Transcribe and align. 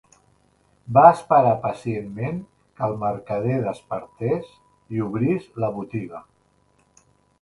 Va 0.97 1.03
esperar 1.15 1.51
pacientment 1.65 2.39
que 2.79 2.87
el 2.89 2.97
mercader 3.03 3.59
despertés 3.67 4.49
i 4.97 5.05
obrís 5.11 5.47
la 5.65 5.71
botiga. 5.77 6.23